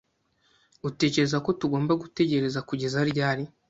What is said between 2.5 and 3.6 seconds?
kugeza ryari?